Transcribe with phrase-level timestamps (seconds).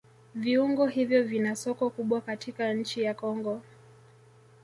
[0.35, 3.61] Viuongo hivyo vina soko kubwa katika nchi ya Kongo